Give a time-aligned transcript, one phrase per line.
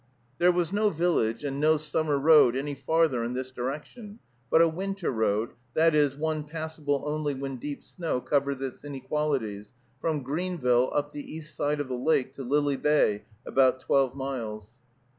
[0.39, 4.17] There was no village, and no summer road any farther in this direction,
[4.49, 9.73] but a winter road, that is, one passable only when deep snow covers its inequalities,
[9.99, 14.71] from Greenville up the east side of the lake to Lily Bay, about twelve miles.